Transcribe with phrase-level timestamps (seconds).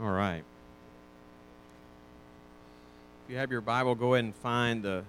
[0.00, 0.44] All right.
[3.24, 5.02] If you have your Bible, go ahead and find the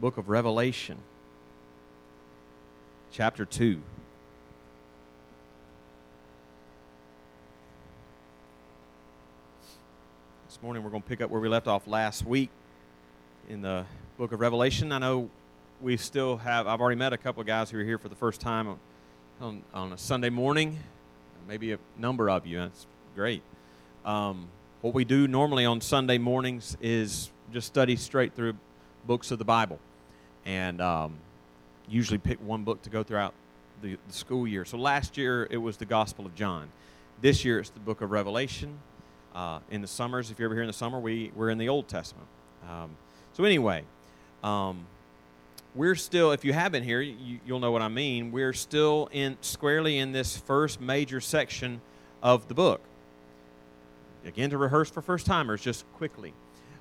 [0.00, 0.98] book of Revelation,
[3.12, 3.80] chapter 2.
[10.48, 12.50] This morning we're going to pick up where we left off last week
[13.48, 13.86] in the
[14.18, 14.90] book of Revelation.
[14.90, 15.30] I know
[15.80, 18.16] we still have, I've already met a couple of guys who are here for the
[18.16, 18.78] first time on,
[19.40, 20.80] on, on a Sunday morning,
[21.46, 22.58] maybe a number of you.
[22.58, 23.44] That's great.
[24.04, 24.48] Um,
[24.80, 28.54] what we do normally on Sunday mornings is just study straight through
[29.06, 29.78] books of the Bible,
[30.44, 31.14] and um,
[31.88, 33.32] usually pick one book to go throughout
[33.80, 34.64] the, the, school year.
[34.64, 36.68] So last year it was the Gospel of John.
[37.20, 38.78] This year it's the book of Revelation.
[39.34, 41.68] Uh, in the summers, if you're ever here in the summer, we, we're in the
[41.68, 42.26] Old Testament.
[42.68, 42.90] Um,
[43.32, 43.84] so anyway,
[44.42, 44.84] um,
[45.74, 48.32] we're still, if you have been here, you, will know what I mean.
[48.32, 51.80] We're still in squarely in this first major section
[52.22, 52.80] of the book.
[54.24, 56.32] Again, to rehearse for first timers, just quickly.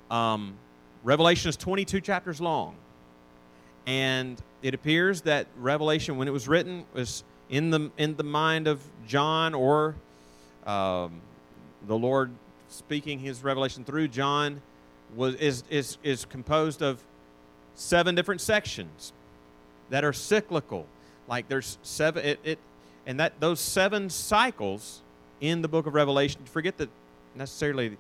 [0.10, 0.56] Um,
[1.04, 2.76] Revelation is 22 chapters long.
[3.88, 8.68] And it appears that Revelation, when it was written, was in the, in the mind
[8.68, 9.96] of John or
[10.66, 11.22] um,
[11.88, 12.32] the Lord
[12.70, 14.62] speaking his revelation through John
[15.16, 17.02] was, is, is, is composed of
[17.76, 19.12] seven different sections
[19.90, 20.86] that are cyclical.
[21.28, 22.60] Like there's seven, it, it,
[23.06, 25.02] and that those seven cycles
[25.42, 26.90] in the book of Revelation, forget that
[27.36, 27.98] necessarily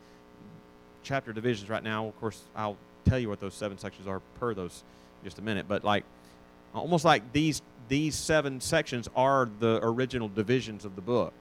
[1.03, 2.07] chapter divisions right now.
[2.07, 4.83] Of course, I'll tell you what those seven sections are per those
[5.23, 5.67] just a minute.
[5.67, 6.03] But like,
[6.73, 11.33] almost like these these seven sections are the original divisions of the book,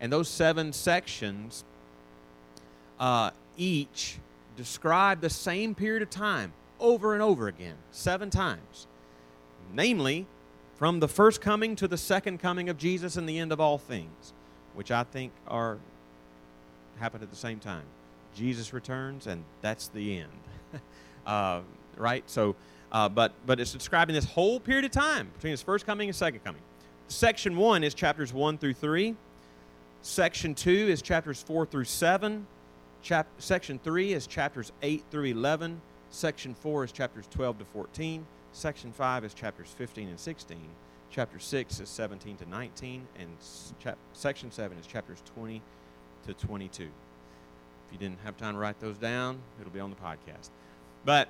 [0.00, 1.64] and those seven sections
[3.00, 4.18] uh, each
[4.56, 8.86] describe the same period of time over and over again, seven times.
[9.72, 10.26] Namely,
[10.76, 13.78] from the first coming to the second coming of Jesus and the end of all
[13.78, 14.32] things,
[14.74, 15.78] which I think are
[16.98, 17.84] happen at the same time.
[18.34, 20.80] Jesus returns, and that's the end.
[21.26, 21.60] uh,
[21.96, 22.22] right?
[22.26, 22.56] So,
[22.92, 26.16] uh, but but it's describing this whole period of time between his first coming and
[26.16, 26.62] second coming.
[27.08, 29.16] Section one is chapters one through three.
[30.02, 32.46] Section two is chapters four through seven.
[33.02, 35.80] Chap- section three is chapters eight through eleven.
[36.10, 38.26] Section 4 is chapters 12 to 14.
[38.52, 40.56] Section 5 is chapters 15 and 16.
[41.10, 43.06] Chapter 6 is 17 to 19.
[43.18, 43.28] And
[43.78, 45.60] chap- section 7 is chapters 20
[46.26, 46.84] to 22.
[46.84, 46.90] If
[47.92, 50.50] you didn't have time to write those down, it'll be on the podcast.
[51.04, 51.28] But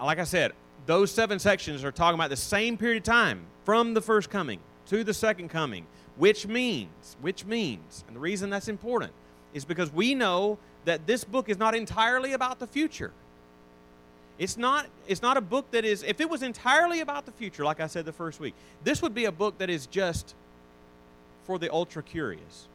[0.00, 0.52] like I said,
[0.86, 4.60] those seven sections are talking about the same period of time from the first coming
[4.86, 9.12] to the second coming, which means, which means, and the reason that's important
[9.54, 13.12] is because we know that this book is not entirely about the future.
[14.38, 17.62] It's not, it's not a book that is, if it was entirely about the future,
[17.62, 20.34] like I said the first week, this would be a book that is just
[21.44, 22.68] for the ultra curious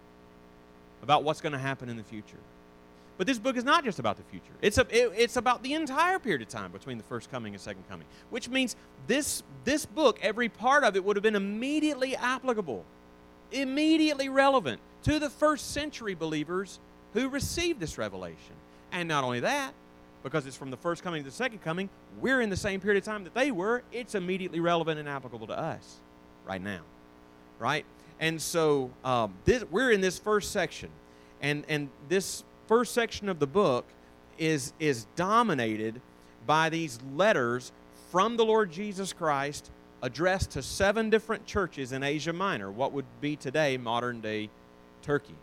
[1.05, 2.39] about what's going to happen in the future.
[3.17, 4.51] But this book is not just about the future.
[4.61, 7.61] It's, a, it, it's about the entire period of time between the first coming and
[7.61, 12.15] second coming, which means this, this book, every part of it would have been immediately
[12.15, 12.83] applicable,
[13.51, 16.79] immediately relevant to the first century believers
[17.13, 18.55] who received this revelation.
[18.91, 19.73] And not only that,
[20.25, 21.87] because it's from the first coming to the second coming.
[22.19, 23.83] We're in the same period of time that they were.
[23.91, 25.97] It's immediately relevant and applicable to us
[26.47, 26.81] right now,
[27.59, 27.85] right?
[28.19, 30.89] And so um, this, we're in this first section,
[31.41, 33.85] and and this first section of the book
[34.37, 36.01] is is dominated
[36.45, 37.71] by these letters
[38.11, 39.69] from the Lord Jesus Christ
[40.01, 44.49] addressed to seven different churches in Asia Minor, what would be today modern day
[45.01, 45.35] Turkey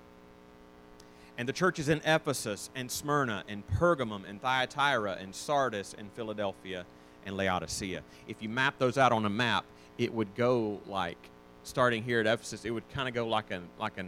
[1.39, 6.85] and the churches in Ephesus and Smyrna and Pergamum and Thyatira and Sardis and Philadelphia
[7.25, 8.03] and Laodicea.
[8.29, 9.65] If you map those out on a map,
[9.99, 11.19] it would go like
[11.65, 14.05] starting here at Ephesus, it would kind of go like a like a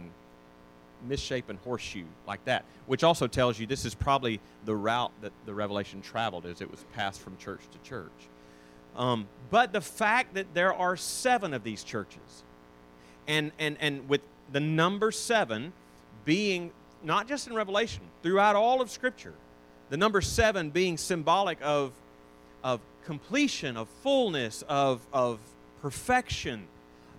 [1.07, 5.53] misshapen horseshoe like that, which also tells you this is probably the route that the
[5.53, 8.11] revelation traveled as it was passed from church to church.
[8.95, 12.43] Um, but the fact that there are seven of these churches,
[13.27, 15.73] and and and with the number seven
[16.23, 16.71] being
[17.05, 19.33] not just in Revelation, throughout all of Scripture.
[19.89, 21.91] The number seven being symbolic of,
[22.63, 25.39] of completion, of fullness, of, of
[25.81, 26.67] perfection,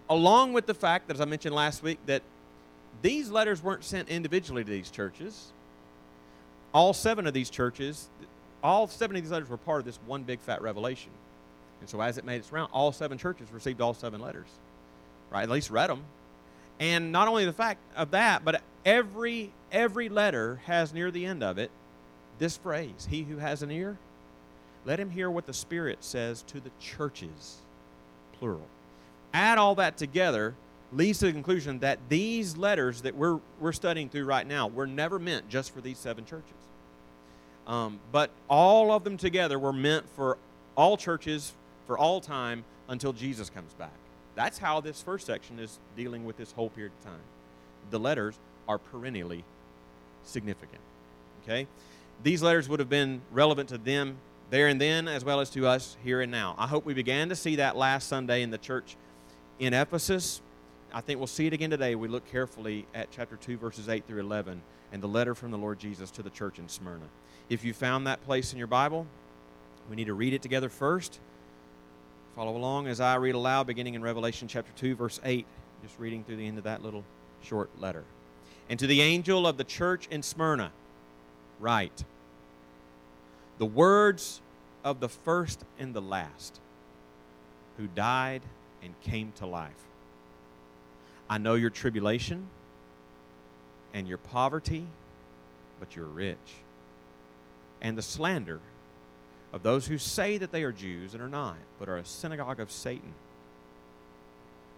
[0.08, 2.22] along with the fact that, as I mentioned last week, that
[3.02, 5.52] these letters weren't sent individually to these churches.
[6.72, 8.08] All seven of these churches,
[8.62, 11.10] all seven of these letters were part of this one big fat revelation.
[11.80, 14.48] And so as it made its round, all seven churches received all seven letters,
[15.30, 15.42] right?
[15.42, 16.04] At least read them.
[16.80, 21.42] And not only the fact of that, but every every letter has near the end
[21.42, 21.70] of it
[22.38, 23.98] this phrase He who has an ear,
[24.84, 27.58] let him hear what the Spirit says to the churches,
[28.38, 28.66] plural.
[29.36, 30.54] Add all that together,
[30.94, 34.86] leads to the conclusion that these letters that we're, we're studying through right now were
[34.86, 36.54] never meant just for these seven churches.
[37.66, 40.38] Um, but all of them together were meant for
[40.74, 41.52] all churches
[41.86, 43.92] for all time until Jesus comes back.
[44.36, 47.20] That's how this first section is dealing with this whole period of time.
[47.90, 49.44] The letters are perennially
[50.24, 50.80] significant.
[51.42, 51.66] Okay?
[52.22, 54.16] These letters would have been relevant to them
[54.48, 56.54] there and then as well as to us here and now.
[56.56, 58.96] I hope we began to see that last Sunday in the church
[59.58, 60.40] in Ephesus.
[60.92, 61.94] I think we'll see it again today.
[61.94, 64.62] We look carefully at chapter 2, verses 8 through 11,
[64.92, 67.06] and the letter from the Lord Jesus to the church in Smyrna.
[67.48, 69.06] If you found that place in your Bible,
[69.88, 71.20] we need to read it together first.
[72.34, 75.46] Follow along as I read aloud, beginning in Revelation chapter 2, verse 8,
[75.82, 77.04] just reading through the end of that little
[77.42, 78.04] short letter.
[78.68, 80.72] And to the angel of the church in Smyrna,
[81.60, 82.04] write
[83.58, 84.40] the words
[84.84, 86.60] of the first and the last
[87.76, 88.42] who died
[88.86, 89.72] and came to life.
[91.28, 92.46] I know your tribulation
[93.92, 94.86] and your poverty,
[95.78, 96.36] but you're rich.
[97.82, 98.60] And the slander
[99.52, 102.60] of those who say that they are Jews and are not, but are a synagogue
[102.60, 103.12] of Satan.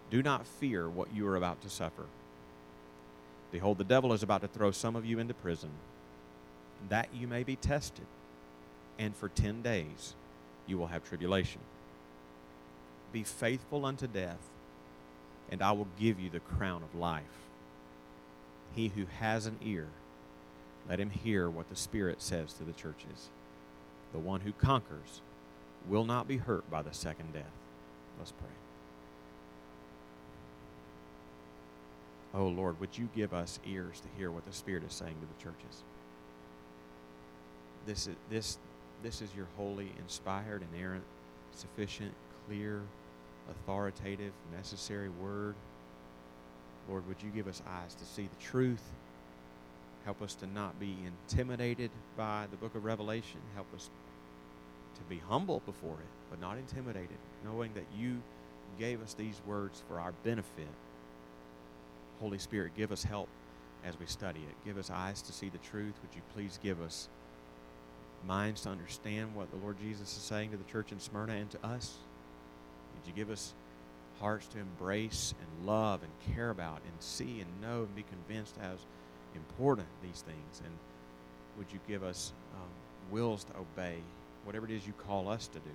[0.09, 2.05] Do not fear what you are about to suffer.
[3.51, 5.69] Behold, the devil is about to throw some of you into prison,
[6.89, 8.05] that you may be tested,
[8.97, 10.15] and for ten days
[10.67, 11.61] you will have tribulation.
[13.11, 14.49] Be faithful unto death,
[15.49, 17.23] and I will give you the crown of life.
[18.75, 19.87] He who has an ear,
[20.87, 23.29] let him hear what the Spirit says to the churches.
[24.13, 25.21] The one who conquers
[25.87, 27.43] will not be hurt by the second death.
[28.17, 28.49] Let's pray.
[32.33, 35.27] Oh Lord, would you give us ears to hear what the Spirit is saying to
[35.27, 35.83] the churches?
[37.85, 38.57] This is, this,
[39.01, 41.03] this is your holy, inspired, inerrant,
[41.53, 42.13] sufficient,
[42.47, 42.81] clear,
[43.49, 45.55] authoritative, necessary word.
[46.89, 48.83] Lord, would you give us eyes to see the truth?
[50.05, 53.39] Help us to not be intimidated by the book of Revelation.
[53.53, 53.89] Help us
[54.95, 58.21] to be humble before it, but not intimidated, knowing that you
[58.79, 60.67] gave us these words for our benefit.
[62.19, 63.29] Holy Spirit, give us help
[63.85, 64.55] as we study it.
[64.65, 65.93] Give us eyes to see the truth.
[66.01, 67.07] Would you please give us
[68.25, 71.49] minds to understand what the Lord Jesus is saying to the church in Smyrna and
[71.51, 71.95] to us?
[72.99, 73.53] Would you give us
[74.19, 78.55] hearts to embrace and love and care about and see and know and be convinced
[78.61, 78.79] as
[79.35, 80.61] important these things?
[80.63, 80.73] And
[81.57, 82.69] would you give us um,
[83.11, 83.95] wills to obey
[84.43, 85.71] whatever it is you call us to do?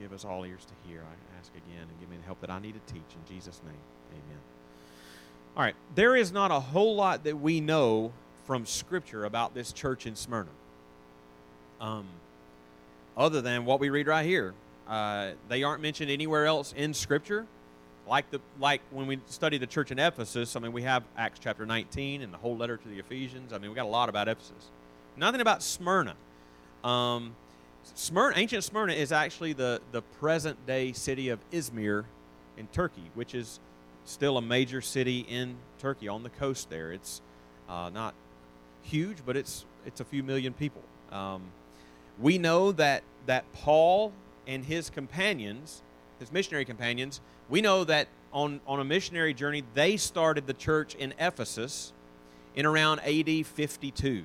[0.00, 1.00] Give us all ears to hear.
[1.00, 3.02] I ask again and give me the help that I need to teach.
[3.02, 3.74] In Jesus' name,
[4.10, 4.40] amen.
[5.56, 8.12] All right, there is not a whole lot that we know
[8.46, 10.48] from Scripture about this church in Smyrna.
[11.80, 12.06] Um,
[13.16, 14.54] other than what we read right here.
[14.88, 17.46] Uh, they aren't mentioned anywhere else in Scripture.
[18.06, 21.38] Like, the, like when we study the church in Ephesus, I mean, we have Acts
[21.40, 23.52] chapter 19 and the whole letter to the Ephesians.
[23.52, 24.70] I mean, we got a lot about Ephesus.
[25.16, 26.14] Nothing about Smyrna.
[26.82, 27.36] Um,
[27.94, 32.04] Smyrna, ancient Smyrna is actually the, the present day city of Izmir
[32.56, 33.60] in Turkey, which is
[34.04, 36.92] still a major city in Turkey on the coast there.
[36.92, 37.20] It's
[37.68, 38.14] uh, not
[38.82, 40.82] huge, but it's, it's a few million people.
[41.12, 41.42] Um,
[42.20, 44.12] we know that, that Paul
[44.46, 45.82] and his companions,
[46.18, 50.94] his missionary companions, we know that on, on a missionary journey, they started the church
[50.94, 51.92] in Ephesus
[52.54, 54.24] in around AD 52.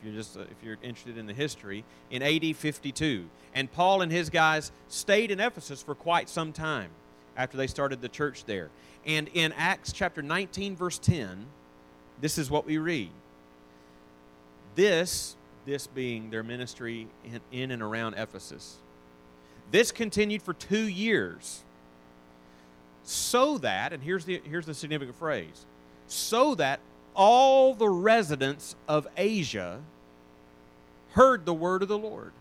[0.00, 4.02] If you're just uh, if you're interested in the history, in AD 52, and Paul
[4.02, 6.90] and his guys stayed in Ephesus for quite some time
[7.36, 8.70] after they started the church there.
[9.04, 11.46] And in Acts chapter 19, verse 10,
[12.20, 13.10] this is what we read.
[14.74, 15.36] This
[15.68, 18.78] this being their ministry in, in and around Ephesus.
[19.70, 21.62] This continued for two years.
[23.04, 25.66] So that, and here's the, here's the significant phrase,
[26.06, 26.80] so that
[27.14, 29.80] all the residents of Asia
[31.10, 32.32] heard the word of the Lord.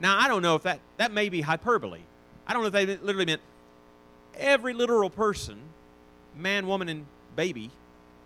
[0.00, 2.00] Now, I don't know if that, that may be hyperbole.
[2.46, 3.42] I don't know if they literally meant
[4.36, 5.60] every literal person,
[6.36, 7.06] man, woman, and
[7.36, 7.70] baby,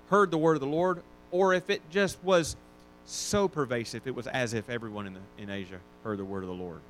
[0.09, 2.57] heard the word of the Lord, or if it just was
[3.07, 6.49] so pervasive it was as if everyone in, the, in Asia heard the word of
[6.49, 6.81] the Lord.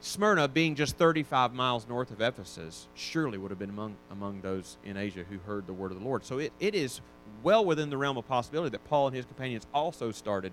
[0.00, 4.76] Smyrna, being just 35 miles north of Ephesus, surely would have been among, among those
[4.84, 6.24] in Asia who heard the word of the Lord.
[6.24, 7.00] So it, it is
[7.42, 10.52] well within the realm of possibility that Paul and his companions also started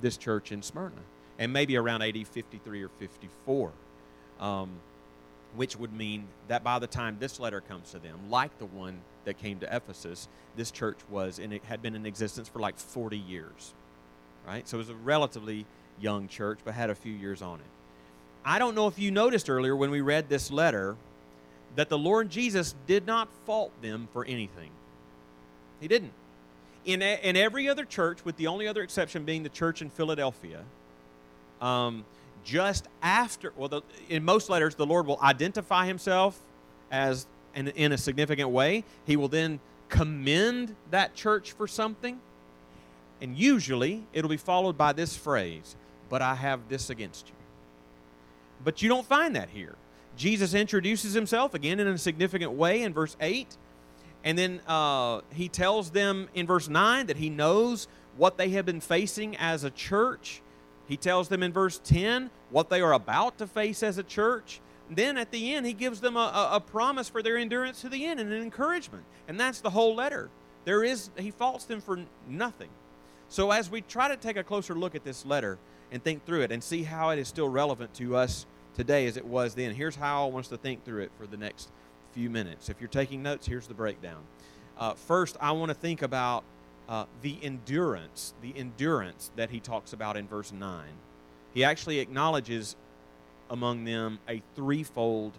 [0.00, 0.96] this church in Smyrna,
[1.38, 3.70] and maybe around AD 53 or 54,
[4.40, 4.70] um,
[5.54, 9.00] which would mean that by the time this letter comes to them, like the one
[9.24, 12.78] that came to Ephesus, this church was and it had been in existence for like
[12.78, 13.74] 40 years
[14.46, 14.66] right?
[14.68, 15.66] So it was a relatively
[16.00, 17.66] young church, but had a few years on it.
[18.44, 20.96] I don't know if you noticed earlier when we read this letter
[21.76, 24.70] that the Lord Jesus did not fault them for anything.
[25.80, 26.12] He didn't.
[26.84, 29.90] In, a, in every other church, with the only other exception being the church in
[29.90, 30.64] Philadelphia,
[31.60, 32.04] um,
[32.44, 36.40] just after, well, the, in most letters, the Lord will identify himself
[36.90, 38.84] as in, in a significant way.
[39.06, 42.20] He will then commend that church for something.
[43.22, 45.76] And usually it'll be followed by this phrase,
[46.08, 47.34] but I have this against you.
[48.64, 49.76] But you don't find that here.
[50.16, 53.56] Jesus introduces himself again in a significant way in verse 8.
[54.24, 57.86] And then uh, he tells them in verse 9 that he knows
[58.16, 60.42] what they have been facing as a church.
[60.88, 64.60] He tells them in verse 10 what they are about to face as a church.
[64.90, 68.04] Then at the end, he gives them a, a, promise for their endurance to the
[68.04, 69.04] end and an encouragement.
[69.28, 70.28] And that's the whole letter.
[70.64, 72.68] There is, he faults them for nothing.
[73.32, 75.56] So as we try to take a closer look at this letter
[75.90, 79.16] and think through it and see how it is still relevant to us today as
[79.16, 81.70] it was then, here's how I want us to think through it for the next
[82.12, 82.68] few minutes.
[82.68, 84.22] If you're taking notes, here's the breakdown.
[84.76, 86.44] Uh, first, I want to think about
[86.90, 90.84] uh, the endurance, the endurance that he talks about in verse 9.
[91.54, 92.76] He actually acknowledges
[93.48, 95.32] among them a threefold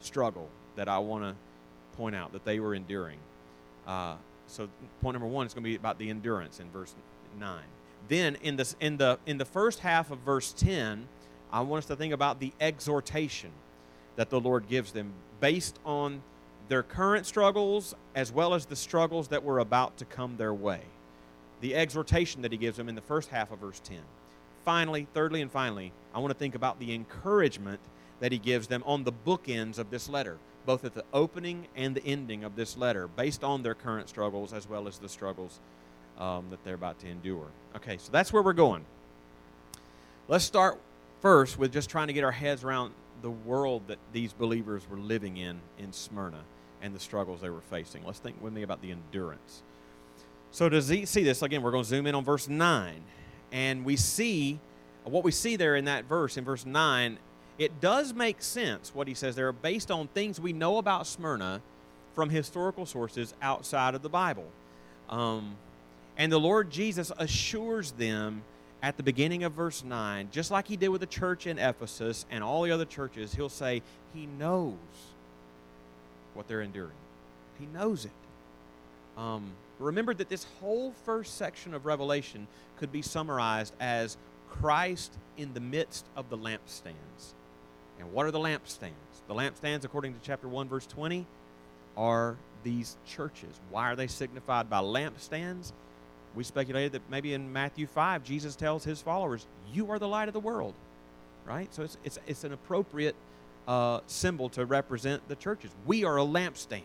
[0.00, 1.36] struggle that I want to
[1.96, 3.20] point out that they were enduring.
[3.86, 4.16] Uh,
[4.48, 4.68] so,
[5.00, 6.92] point number one is going to be about the endurance in verse
[7.38, 7.60] 9.
[8.08, 11.06] Then, in, this, in, the, in the first half of verse 10,
[11.52, 13.50] I want us to think about the exhortation
[14.16, 16.22] that the Lord gives them based on
[16.68, 20.80] their current struggles as well as the struggles that were about to come their way.
[21.60, 23.98] The exhortation that he gives them in the first half of verse 10.
[24.64, 27.80] Finally, thirdly, and finally, I want to think about the encouragement
[28.20, 31.94] that he gives them on the bookends of this letter, both at the opening and
[31.94, 35.60] the ending of this letter, based on their current struggles as well as the struggles
[36.20, 37.48] um, that they're about to endure.
[37.76, 38.84] Okay, so that's where we're going.
[40.28, 40.78] Let's start
[41.20, 44.98] first with just trying to get our heads around the world that these believers were
[44.98, 46.44] living in in Smyrna
[46.80, 48.04] and the struggles they were facing.
[48.04, 49.62] Let's think with me about the endurance.
[50.52, 53.02] So to see this again, we're going to zoom in on verse 9
[53.52, 54.60] and we see
[55.04, 57.18] what we see there in that verse in verse 9
[57.58, 61.60] it does make sense what he says there based on things we know about Smyrna
[62.14, 64.46] from historical sources outside of the Bible.
[65.10, 65.56] Um,
[66.16, 68.42] and the Lord Jesus assures them
[68.82, 72.24] at the beginning of verse 9, just like he did with the church in Ephesus
[72.30, 73.82] and all the other churches, he'll say,
[74.14, 74.74] He knows
[76.34, 76.92] what they're enduring.
[77.58, 78.10] He knows it.
[79.18, 82.46] Um, remember that this whole first section of Revelation
[82.78, 84.16] could be summarized as
[84.48, 87.34] Christ in the midst of the lampstands.
[87.98, 88.92] And what are the lampstands?
[89.28, 91.26] The lampstands, according to chapter 1, verse 20,
[91.96, 93.60] are these churches.
[93.70, 95.72] Why are they signified by lampstands?
[96.34, 100.28] We speculated that maybe in Matthew 5, Jesus tells his followers, You are the light
[100.28, 100.74] of the world.
[101.44, 101.72] Right?
[101.74, 103.16] So it's, it's, it's an appropriate
[103.66, 105.70] uh, symbol to represent the churches.
[105.86, 106.82] We are a lampstand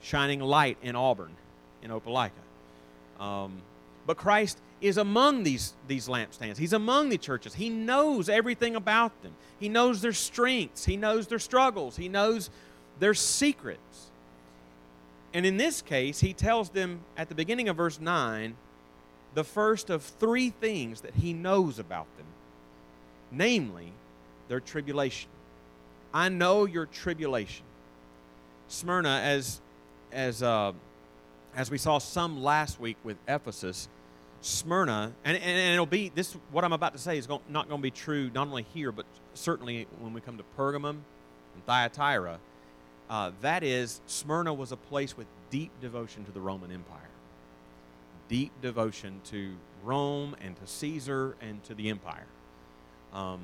[0.00, 1.34] shining light in Auburn,
[1.82, 2.30] in Opelika.
[3.18, 3.62] Um,
[4.06, 6.58] but Christ is among these, these lampstands.
[6.58, 7.54] He's among the churches.
[7.54, 9.32] He knows everything about them.
[9.58, 10.84] He knows their strengths.
[10.84, 11.96] He knows their struggles.
[11.96, 12.50] He knows
[12.98, 14.10] their secrets.
[15.32, 18.54] And in this case, he tells them at the beginning of verse 9
[19.36, 22.26] the first of three things that he knows about them
[23.30, 23.92] namely,
[24.48, 25.28] their tribulation.
[26.14, 27.64] I know your tribulation.
[28.68, 29.60] Smyrna, as,
[30.12, 30.72] as, uh,
[31.54, 33.88] as we saw some last week with Ephesus,
[34.40, 37.68] Smyrna, and, and, and, it'll be this, what I'm about to say is not going
[37.68, 40.90] to be true not only here, but certainly when we come to Pergamum
[41.54, 42.38] and Thyatira.
[43.10, 47.05] Uh, that is, Smyrna was a place with deep devotion to the Roman Empire
[48.28, 49.54] deep devotion to
[49.84, 52.26] Rome and to Caesar and to the empire.
[53.12, 53.40] Um,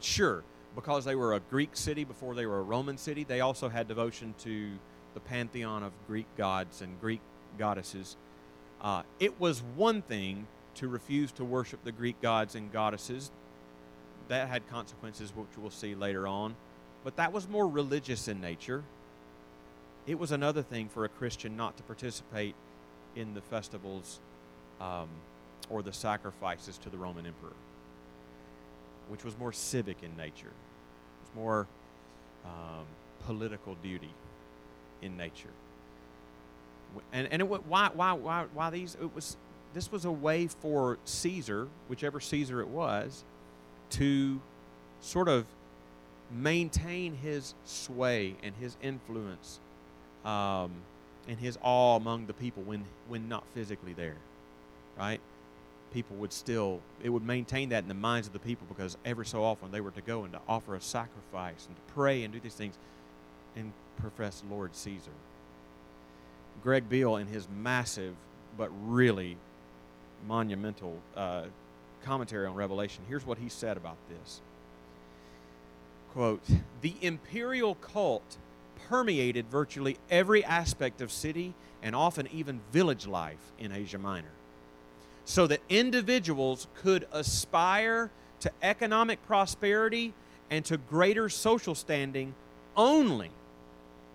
[0.00, 0.42] sure,
[0.74, 3.88] because they were a Greek city before they were a Roman city, they also had
[3.88, 4.70] devotion to
[5.14, 7.20] the pantheon of Greek gods and Greek
[7.58, 8.16] goddesses.
[8.80, 13.30] Uh, it was one thing to refuse to worship the Greek gods and goddesses.
[14.28, 16.56] That had consequences, which we'll see later on.
[17.04, 18.82] But that was more religious in nature.
[20.06, 22.54] It was another thing for a Christian not to participate
[23.16, 24.20] in the festivals
[24.80, 25.08] um,
[25.70, 27.54] or the sacrifices to the Roman emperor,
[29.08, 30.46] which was more civic in nature.
[30.46, 31.66] It was more
[32.44, 32.84] um,
[33.26, 34.10] political duty
[35.00, 35.50] in nature.
[37.12, 38.96] And, and it, why, why, why, why these?
[39.00, 39.36] It was,
[39.72, 43.24] this was a way for Caesar, whichever Caesar it was,
[43.90, 44.40] to
[45.00, 45.46] sort of
[46.30, 49.60] maintain his sway and his influence
[50.24, 50.72] um,
[51.28, 54.16] and his awe among the people when, when not physically there,
[54.98, 55.20] right?
[55.92, 59.26] People would still, it would maintain that in the minds of the people because every
[59.26, 62.32] so often they were to go and to offer a sacrifice and to pray and
[62.32, 62.76] do these things.
[63.54, 65.10] And profess Lord Caesar.
[66.62, 68.14] Greg Beale, in his massive
[68.56, 69.36] but really
[70.26, 71.44] monumental uh,
[72.02, 74.40] commentary on Revelation, here's what he said about this.
[76.12, 76.42] Quote,
[76.82, 78.36] the imperial cult
[78.88, 84.32] permeated virtually every aspect of city and often even village life in Asia Minor,
[85.24, 88.10] so that individuals could aspire
[88.40, 90.12] to economic prosperity
[90.50, 92.34] and to greater social standing
[92.76, 93.30] only,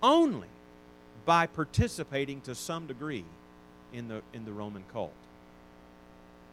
[0.04, 0.48] only
[1.26, 3.26] by participating to some degree
[3.94, 5.14] in the, in the Roman cult.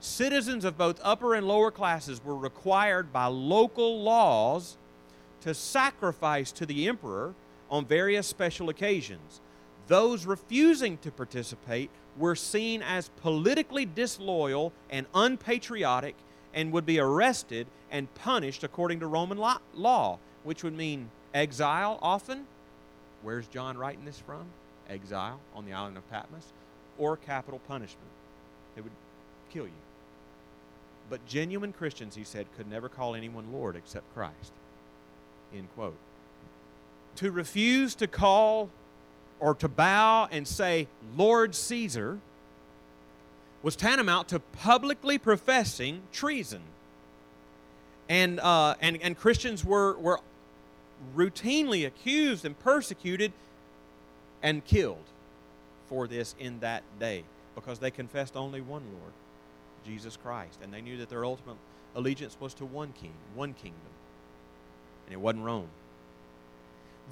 [0.01, 4.77] Citizens of both upper and lower classes were required by local laws
[5.41, 7.35] to sacrifice to the emperor
[7.71, 9.41] on various special occasions.
[9.87, 16.15] Those refusing to participate were seen as politically disloyal and unpatriotic
[16.55, 22.47] and would be arrested and punished according to Roman law, which would mean exile often.
[23.23, 24.45] Where's John writing this from?
[24.89, 26.53] Exile on the island of Patmos
[26.99, 28.11] or capital punishment.
[28.75, 28.93] They would
[29.51, 29.73] kill you.
[31.11, 34.53] But genuine Christians, he said, could never call anyone Lord except Christ.
[35.55, 35.97] End quote.
[37.17, 38.71] To refuse to call
[39.41, 42.19] or to bow and say, Lord Caesar,
[43.63, 46.61] was tantamount to publicly professing treason.
[48.09, 50.21] And, uh, and, and Christians were, were
[51.17, 53.33] routinely accused and persecuted
[54.43, 55.05] and killed
[55.89, 59.13] for this in that day because they confessed only one Lord,
[59.87, 60.59] Jesus Christ.
[60.63, 61.57] And they knew that their ultimate
[61.95, 63.81] allegiance was to one king, one kingdom.
[65.07, 65.69] And it wasn't Rome.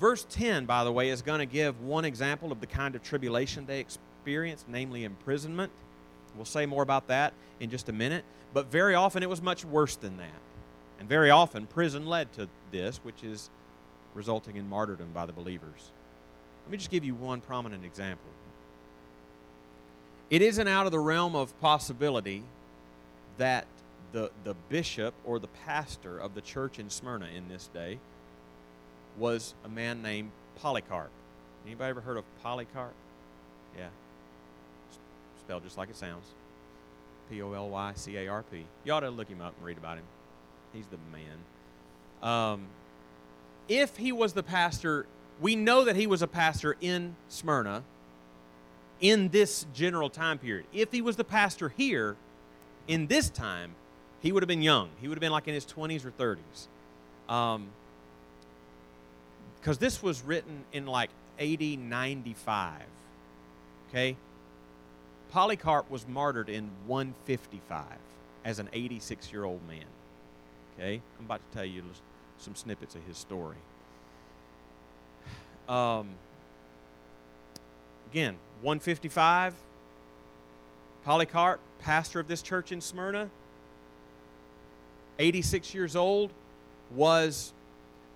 [0.01, 3.03] Verse 10, by the way, is going to give one example of the kind of
[3.03, 5.71] tribulation they experienced, namely imprisonment.
[6.35, 8.25] We'll say more about that in just a minute.
[8.55, 10.41] But very often it was much worse than that.
[10.99, 13.51] And very often prison led to this, which is
[14.15, 15.91] resulting in martyrdom by the believers.
[16.65, 18.31] Let me just give you one prominent example.
[20.31, 22.43] It isn't out of the realm of possibility
[23.39, 23.67] that
[24.13, 27.99] the, the bishop or the pastor of the church in Smyrna in this day
[29.19, 31.11] was a man named Polycarp.
[31.67, 32.95] Anybody ever heard of Polycarp?
[33.77, 33.89] Yeah.
[35.41, 36.27] Spelled just like it sounds.
[37.31, 38.65] P O L Y C A R P.
[38.85, 40.05] You ought to look him up and read about him.
[40.73, 41.39] He's the man.
[42.23, 42.67] Um,
[43.69, 45.07] if he was the pastor,
[45.41, 47.83] we know that he was a pastor in Smyrna
[49.01, 50.67] in this general time period.
[50.73, 52.17] If he was the pastor here
[52.87, 53.75] in this time,
[54.21, 54.91] he would have been young.
[55.01, 57.33] He would have been like in his 20s or 30s.
[57.33, 57.69] Um,
[59.63, 62.83] because this was written in like 80, 95.
[63.89, 64.17] Okay?
[65.31, 67.85] Polycarp was martyred in 155
[68.45, 69.85] as an 86 year old man.
[70.75, 71.01] Okay?
[71.17, 71.85] I'm about to tell you
[72.39, 73.57] some snippets of his story.
[75.69, 76.09] Um,
[78.11, 79.55] again, 155,
[81.05, 83.31] Polycarp, pastor of this church in Smyrna,
[85.21, 86.33] 86 years old,
[86.91, 87.53] was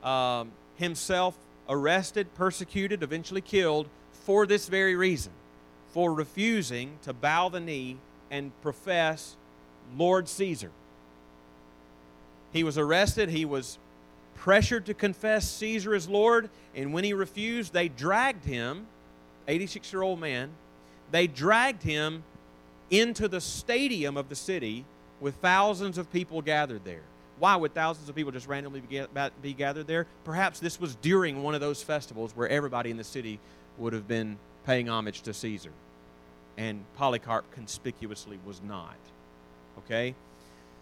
[0.02, 1.36] um, himself
[1.68, 5.32] arrested, persecuted, eventually killed for this very reason
[5.96, 7.96] for refusing to bow the knee
[8.30, 9.36] and profess
[9.96, 10.70] Lord Caesar.
[12.52, 13.78] He was arrested, he was
[14.34, 18.86] pressured to confess Caesar as Lord, and when he refused, they dragged him,
[19.48, 20.50] 86 year old man,
[21.10, 22.24] they dragged him
[22.90, 24.84] into the stadium of the city
[25.20, 27.02] with thousands of people gathered there.
[27.38, 28.82] Why would thousands of people just randomly
[29.42, 30.06] be gathered there?
[30.24, 33.38] Perhaps this was during one of those festivals where everybody in the city
[33.78, 35.72] would have been paying homage to Caesar.
[36.56, 38.96] And Polycarp conspicuously was not.
[39.78, 40.14] Okay?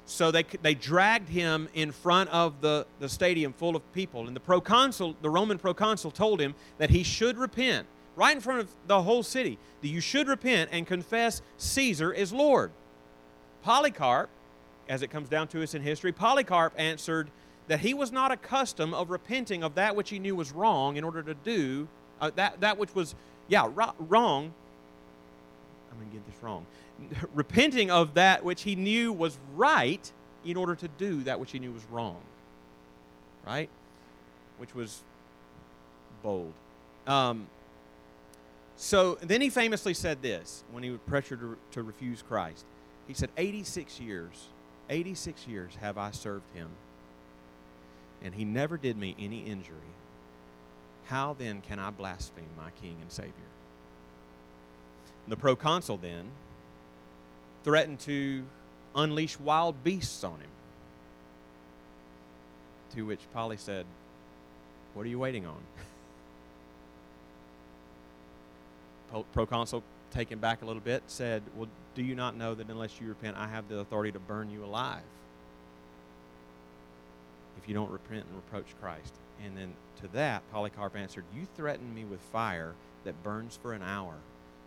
[0.07, 4.27] So they, they dragged him in front of the, the stadium full of people.
[4.29, 7.87] And the proconsul, the Roman proconsul, told him that he should repent
[8.17, 12.33] right in front of the whole city that you should repent and confess Caesar is
[12.33, 12.71] Lord.
[13.63, 14.29] Polycarp
[14.89, 17.31] as it comes down to us in history, Polycarp answered
[17.69, 21.05] that he was not accustomed of repenting of that which he knew was wrong in
[21.05, 21.89] order to do
[22.21, 23.15] uh, that, that which was,
[23.49, 24.53] yeah, wrong.
[25.91, 26.67] I'm going to get this wrong.
[27.35, 30.11] repenting of that which he knew was right
[30.45, 32.21] in order to do that which he knew was wrong.
[33.47, 33.69] Right?
[34.59, 35.03] Which was
[36.23, 36.53] bold.
[37.07, 37.47] Um,
[38.77, 42.65] so then he famously said this when he was pressured to, to refuse Christ.
[43.07, 44.49] He said, 86 years
[44.91, 46.69] 86 years have I served him,
[48.23, 49.77] and he never did me any injury.
[51.07, 53.33] How then can I blaspheme my King and Savior?
[55.29, 56.27] The proconsul then
[57.63, 58.45] threatened to
[58.95, 60.51] unleash wild beasts on him.
[62.95, 63.87] To which Polly said,
[64.93, 65.61] What are you waiting on?
[69.33, 69.83] proconsul,
[70.15, 73.37] taken back a little bit, said, Well, do you not know that unless you repent,
[73.37, 75.03] I have the authority to burn you alive
[77.61, 79.13] if you don't repent and reproach Christ?
[79.45, 82.75] And then to that, Polycarp answered, You threaten me with fire
[83.05, 84.15] that burns for an hour,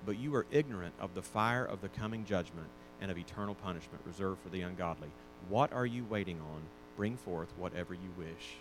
[0.06, 2.68] but you are ignorant of the fire of the coming judgment
[3.02, 5.10] and of eternal punishment reserved for the ungodly.
[5.50, 6.62] What are you waiting on?
[6.96, 8.58] Bring forth whatever you wish.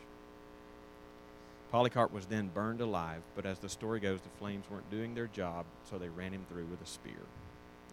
[1.71, 5.27] Polycarp was then burned alive, but as the story goes, the flames weren't doing their
[5.27, 7.13] job, so they ran him through with a spear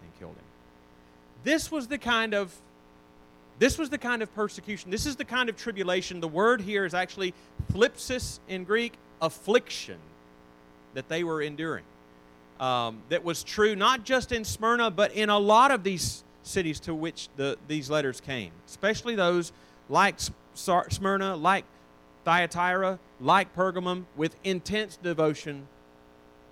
[0.02, 0.44] and killed him.
[1.44, 2.54] This was the kind of
[3.60, 4.90] this was the kind of persecution.
[4.90, 6.20] This is the kind of tribulation.
[6.20, 7.36] The word here is actually
[7.72, 10.00] thlipsis in Greek, affliction
[10.96, 11.84] that they were enduring.
[12.60, 16.80] Um, that was true not just in Smyrna, but in a lot of these cities
[16.82, 19.52] to which the, these letters came, especially those
[19.90, 20.16] like
[20.56, 21.66] Smyrna, like
[22.24, 25.68] Thyatira, like Pergamum, with intense devotion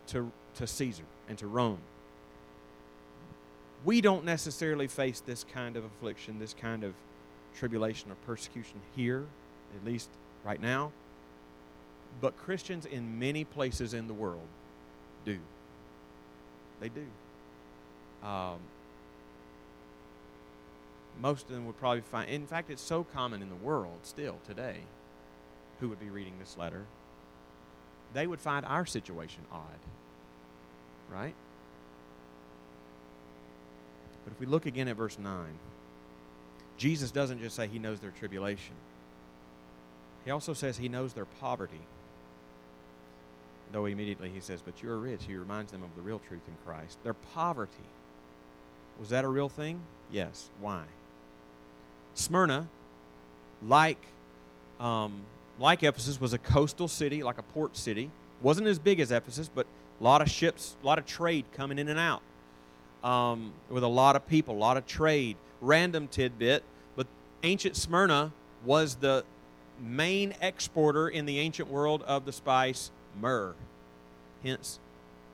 [0.07, 1.79] to, to Caesar and to Rome.
[3.83, 6.93] We don't necessarily face this kind of affliction, this kind of
[7.55, 9.25] tribulation or persecution here,
[9.75, 10.09] at least
[10.43, 10.91] right now.
[12.19, 14.47] But Christians in many places in the world
[15.25, 15.39] do.
[16.79, 17.05] They do.
[18.27, 18.59] Um,
[21.21, 24.37] most of them would probably find, in fact, it's so common in the world still
[24.45, 24.81] today
[25.81, 26.85] who would be reading this letter,
[28.13, 29.79] they would find our situation odd.
[31.09, 31.35] Right?
[34.23, 35.45] But if we look again at verse 9,
[36.77, 38.75] Jesus doesn't just say he knows their tribulation,
[40.23, 41.81] he also says he knows their poverty.
[43.71, 45.23] Though immediately he says, But you're rich.
[45.25, 46.97] He reminds them of the real truth in Christ.
[47.03, 47.71] Their poverty.
[48.99, 49.81] Was that a real thing?
[50.11, 50.49] Yes.
[50.59, 50.83] Why?
[52.13, 52.67] Smyrna,
[53.65, 54.05] like,
[54.79, 55.21] um,
[55.61, 58.11] like Ephesus, was a coastal city, like a port city.
[58.41, 59.67] Wasn't as big as Ephesus, but
[59.99, 62.21] a lot of ships, a lot of trade coming in and out
[63.03, 65.37] um, with a lot of people, a lot of trade.
[65.61, 66.63] Random tidbit,
[66.95, 67.07] but
[67.43, 68.31] ancient Smyrna
[68.65, 69.23] was the
[69.79, 73.53] main exporter in the ancient world of the spice myrrh.
[74.43, 74.79] Hence,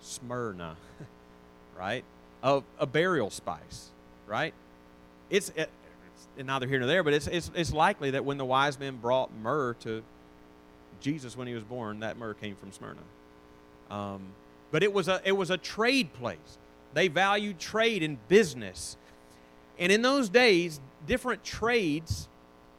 [0.02, 0.76] Smyrna,
[1.78, 2.04] right?
[2.44, 3.90] Of a burial spice,
[4.26, 4.54] right?
[5.30, 5.70] It's, it,
[6.36, 8.98] it's neither here nor there, but it's, it's, it's likely that when the wise men
[8.98, 10.04] brought myrrh to
[11.00, 13.02] Jesus when he was born, that myrrh came from Smyrna.
[13.90, 14.22] Um,
[14.72, 16.58] but it was a it was a trade place.
[16.94, 18.98] They valued trade and business.
[19.80, 22.28] And in those days, different trades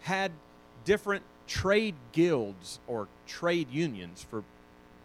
[0.01, 0.33] had
[0.85, 4.45] different trade guilds or trade unions, for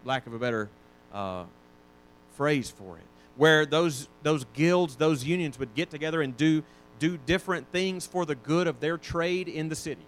[0.06, 0.69] lack of a better
[1.13, 1.45] uh,
[2.36, 3.04] phrase for it,
[3.38, 6.63] where those, those guilds, those unions would get together and do,
[6.99, 10.06] do different things for the good of their trade in the city,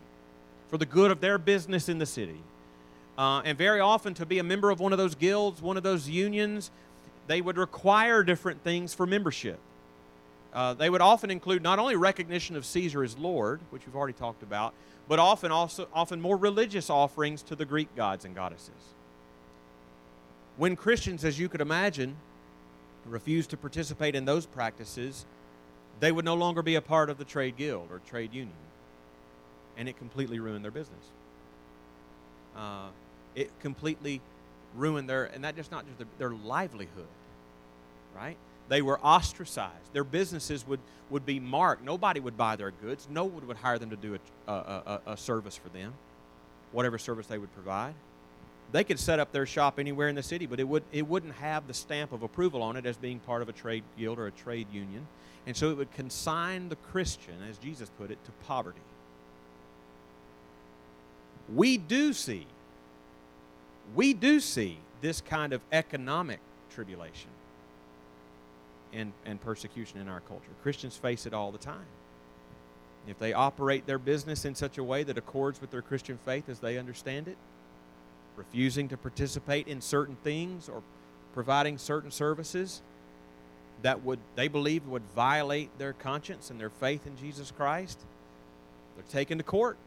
[0.67, 2.41] for the good of their business in the city.
[3.17, 5.84] Uh, and very often, to be a member of one of those guilds, one of
[5.84, 6.71] those unions,
[7.28, 9.60] they would require different things for membership.
[10.54, 14.13] Uh, they would often include not only recognition of Caesar as Lord, which we've already
[14.13, 14.73] talked about,
[15.08, 18.93] but often also often more religious offerings to the Greek gods and goddesses.
[20.58, 22.15] When Christians, as you could imagine,
[23.06, 25.25] refused to participate in those practices,
[25.99, 28.56] they would no longer be a part of the trade guild or trade union,
[29.78, 31.12] and it completely ruined their business.
[32.56, 32.88] Uh,
[33.35, 34.21] it completely
[34.75, 37.07] ruined their, and that just not just their, their livelihood,
[38.15, 38.37] right?
[38.67, 39.93] They were ostracized.
[39.93, 41.83] Their businesses would, would be marked.
[41.83, 43.07] Nobody would buy their goods.
[43.09, 44.17] No one would hire them to do
[44.47, 45.93] a, a, a, a service for them,
[46.71, 47.93] whatever service they would provide.
[48.71, 51.35] They could set up their shop anywhere in the city, but it, would, it wouldn't
[51.35, 54.27] have the stamp of approval on it as being part of a trade guild or
[54.27, 55.07] a trade union.
[55.45, 58.79] And so it would consign the Christian, as Jesus put it, to poverty.
[61.53, 62.47] We do see
[63.93, 67.29] we do see this kind of economic tribulation
[68.93, 70.51] and, and persecution in our culture.
[70.63, 71.85] Christians face it all the time.
[73.07, 76.49] If they operate their business in such a way that accords with their Christian faith
[76.49, 77.37] as they understand it,
[78.35, 80.81] refusing to participate in certain things or
[81.33, 82.81] providing certain services
[83.81, 87.99] that would they believe would violate their conscience and their faith in Jesus Christ,
[88.95, 89.77] they're taken to court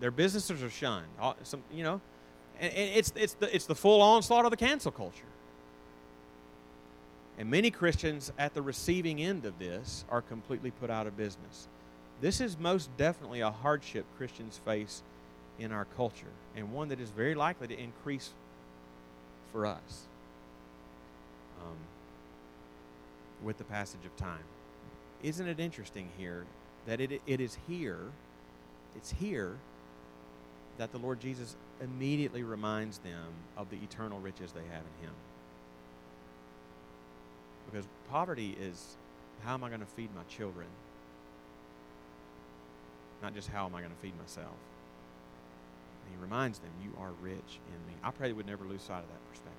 [0.00, 1.06] their businesses are shunned.
[1.42, 2.00] Some, you know,
[2.60, 5.22] and, it's, it's, the, it's the full onslaught of the cancel culture.
[7.38, 11.68] And many Christians at the receiving end of this are completely put out of business.
[12.20, 15.02] This is most definitely a hardship Christians face
[15.58, 18.30] in our culture, and one that is very likely to increase
[19.52, 20.06] for us
[21.62, 21.76] um,
[23.42, 24.44] with the passage of time.
[25.22, 26.44] Isn't it interesting here
[26.86, 27.98] that it, it is here,
[28.94, 29.56] it's here
[30.78, 35.14] that the Lord Jesus immediately reminds them of the eternal riches they have in Him.
[37.70, 38.96] because poverty is
[39.44, 40.66] how am I going to feed my children?
[43.22, 44.54] Not just how am I going to feed myself.
[46.04, 47.34] And he reminds them, You are rich
[47.68, 47.98] in me.
[48.02, 49.52] I pray they would never lose sight of that perspective.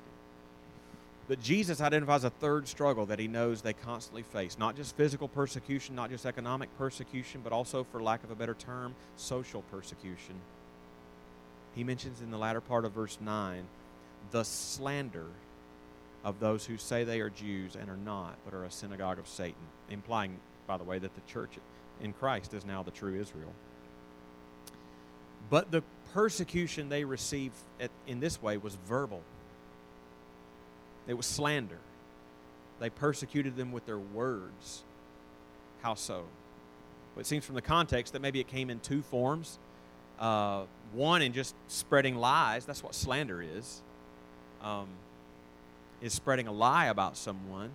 [1.28, 5.28] But Jesus identifies a third struggle that he knows they constantly face not just physical
[5.28, 10.36] persecution, not just economic persecution, but also, for lack of a better term, social persecution.
[11.78, 13.64] He mentions in the latter part of verse 9
[14.32, 15.28] the slander
[16.24, 19.28] of those who say they are Jews and are not, but are a synagogue of
[19.28, 21.52] Satan, implying, by the way, that the church
[22.02, 23.54] in Christ is now the true Israel.
[25.52, 29.22] But the persecution they received at, in this way was verbal.
[31.08, 31.80] It was slander.
[32.80, 34.84] They persecuted them with their words.
[35.84, 36.26] How so?
[37.14, 39.60] Well, it seems from the context that maybe it came in two forms.
[40.20, 42.66] Uh, one in just spreading lies.
[42.66, 43.82] That's what slander is.
[44.62, 44.88] Um,
[46.02, 47.72] is spreading a lie about someone.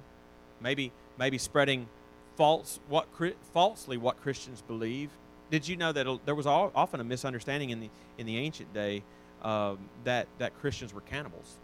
[0.61, 1.89] Maybe maybe spreading
[2.37, 3.07] false what
[3.53, 5.11] falsely what Christians believe.
[5.51, 8.73] Did you know that there was all, often a misunderstanding in the in the ancient
[8.73, 9.03] day
[9.43, 11.59] um, that that Christians were cannibals?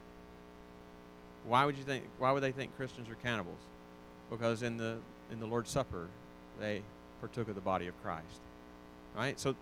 [1.47, 2.05] Why would you think?
[2.19, 3.61] Why would they think Christians are cannibals?
[4.31, 4.99] Because in the
[5.33, 6.09] in the Lord's Supper,
[6.61, 6.83] they
[7.21, 8.41] partook of the body of Christ,
[9.17, 9.39] right?
[9.41, 9.55] So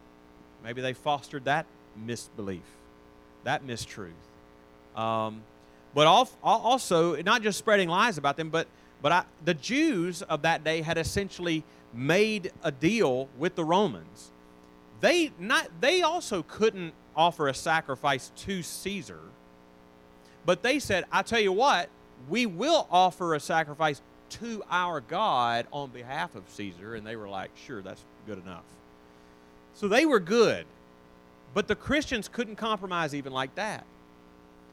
[0.67, 1.65] maybe they fostered that
[2.07, 2.61] misbelief,
[3.45, 4.11] that mistruth.
[4.95, 5.43] Um,
[5.95, 6.07] but
[6.43, 8.67] also, not just spreading lies about them, but
[9.01, 14.31] but I, the Jews of that day had essentially made a deal with the Romans.
[15.01, 19.21] They not they also couldn't offer a sacrifice to Caesar
[20.47, 21.91] but they said, I tell you what,
[22.29, 26.95] we will offer a sacrifice to our God on behalf of Caesar.
[26.95, 28.65] And they were like, sure, that's good enough.
[29.77, 30.67] So they were good.
[31.55, 33.85] But the Christians couldn't compromise even like that.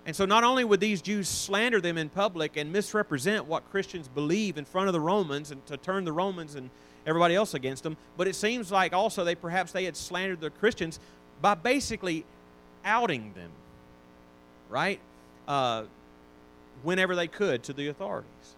[0.05, 4.07] And so not only would these Jews slander them in public and misrepresent what Christians
[4.07, 6.69] believe in front of the Romans and to turn the Romans and
[7.05, 10.49] everybody else against them, but it seems like also they perhaps they had slandered the
[10.49, 10.99] Christians
[11.41, 12.25] by basically
[12.83, 13.51] outing them.
[14.69, 14.99] Right?
[15.47, 15.83] uh,
[16.81, 18.55] whenever they could to the authorities.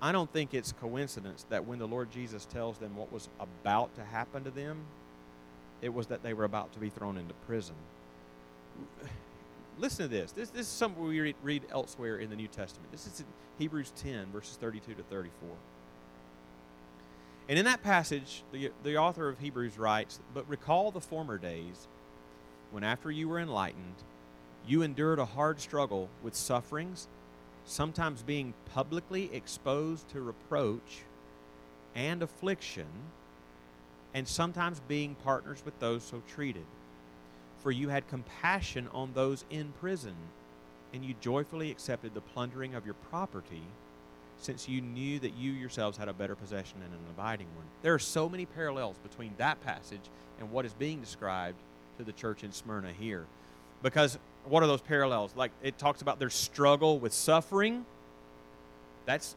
[0.00, 3.94] I don't think it's coincidence that when the Lord Jesus tells them what was about
[3.96, 4.80] to happen to them,
[5.82, 7.74] it was that they were about to be thrown into prison.
[9.78, 10.32] Listen to this.
[10.32, 12.90] This, this is something we read, read elsewhere in the New Testament.
[12.92, 13.26] This is in
[13.58, 15.48] Hebrews 10, verses 32 to 34.
[17.48, 21.88] And in that passage, the, the author of Hebrews writes, But recall the former days
[22.70, 23.96] when, after you were enlightened,
[24.66, 27.08] you endured a hard struggle with sufferings,
[27.64, 31.02] sometimes being publicly exposed to reproach
[31.94, 32.86] and affliction,
[34.14, 36.64] and sometimes being partners with those so treated.
[37.62, 40.14] For you had compassion on those in prison,
[40.92, 43.62] and you joyfully accepted the plundering of your property,
[44.38, 47.64] since you knew that you yourselves had a better possession and an abiding one.
[47.82, 50.00] There are so many parallels between that passage
[50.40, 51.58] and what is being described
[51.98, 53.26] to the church in Smyrna here.
[53.82, 55.32] Because what are those parallels?
[55.36, 57.86] Like it talks about their struggle with suffering.
[59.06, 59.36] That's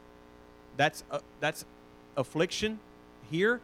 [0.76, 1.64] that's uh, that's
[2.16, 2.80] affliction
[3.30, 3.60] here.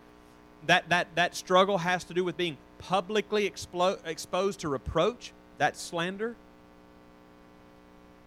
[0.66, 5.32] That that that struggle has to do with being publicly explo- exposed to reproach.
[5.58, 6.36] That's slander.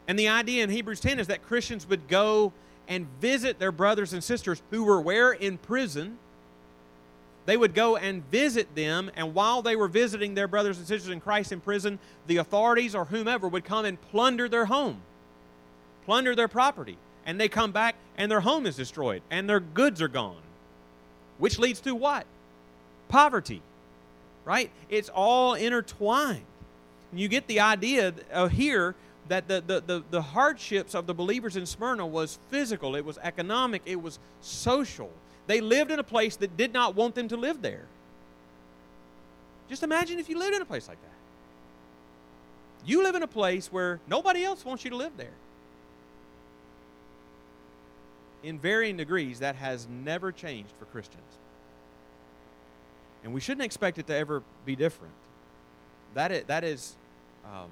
[0.07, 2.53] And the idea in Hebrews 10 is that Christians would go
[2.87, 6.19] and visit their brothers and sisters who were where in prison
[7.45, 11.11] they would go and visit them, and while they were visiting their brothers and sisters
[11.11, 15.01] in Christ in prison, the authorities or whomever would come and plunder their home,
[16.05, 16.97] plunder their property.
[17.23, 20.41] And they come back, and their home is destroyed, and their goods are gone.
[21.37, 22.25] Which leads to what?
[23.09, 23.61] Poverty,
[24.45, 24.69] right?
[24.89, 26.45] It's all intertwined.
[27.11, 28.95] And you get the idea uh, here
[29.27, 33.17] that the, the, the, the hardships of the believers in Smyrna was physical, it was
[33.19, 35.11] economic, it was social
[35.47, 37.85] they lived in a place that did not want them to live there.
[39.69, 41.09] Just imagine if you lived in a place like that.
[42.85, 45.33] You live in a place where nobody else wants you to live there.
[48.45, 51.23] In varying degrees, that has never changed for Christians.
[53.23, 55.13] And we shouldn't expect it to ever be different.
[56.13, 56.95] That is, that is
[57.43, 57.71] um,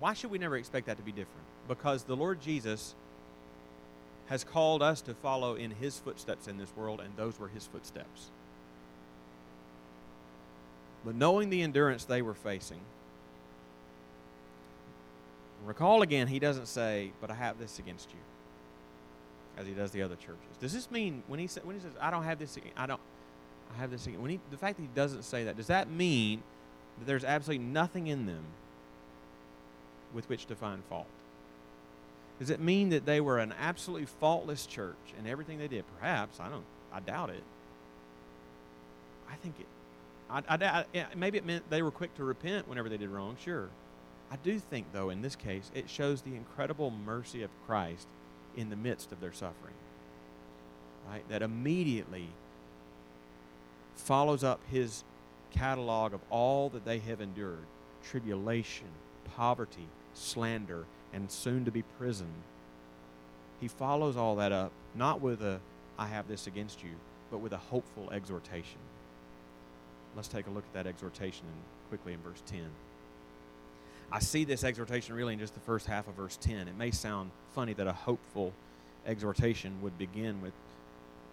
[0.00, 1.44] why should we never expect that to be different?
[1.68, 2.94] Because the Lord Jesus
[4.26, 7.66] has called us to follow in his footsteps in this world, and those were his
[7.66, 8.30] footsteps.
[11.04, 12.80] But knowing the endurance they were facing,
[15.64, 18.18] recall again, he doesn't say, But I have this against you,
[19.56, 20.56] as he does the other churches.
[20.60, 22.86] Does this mean when he, sa- when he says, I don't have this against, I
[22.86, 23.00] don't,
[23.74, 25.90] I have this against, when he, the fact that he doesn't say that, does that
[25.90, 26.42] mean
[26.98, 28.44] that there's absolutely nothing in them
[30.14, 31.06] with which to find fault?
[32.38, 35.84] Does it mean that they were an absolutely faultless church in everything they did?
[35.98, 36.38] Perhaps.
[36.38, 36.64] I don't.
[36.92, 37.42] I doubt it.
[39.30, 39.66] I think it.
[40.28, 43.36] I, I, I, maybe it meant they were quick to repent whenever they did wrong.
[43.42, 43.68] Sure.
[44.30, 48.06] I do think, though, in this case, it shows the incredible mercy of Christ
[48.56, 49.74] in the midst of their suffering.
[51.08, 51.28] Right?
[51.28, 52.28] That immediately
[53.94, 55.04] follows up his
[55.50, 57.66] catalog of all that they have endured
[58.02, 58.88] tribulation,
[59.36, 62.28] poverty, slander, and soon to be prison.
[63.60, 65.60] He follows all that up, not with a,
[65.98, 66.90] I have this against you,
[67.30, 68.78] but with a hopeful exhortation.
[70.14, 71.46] Let's take a look at that exhortation
[71.88, 72.60] quickly in verse 10.
[74.10, 76.68] I see this exhortation really in just the first half of verse 10.
[76.68, 78.52] It may sound funny that a hopeful
[79.06, 80.52] exhortation would begin with,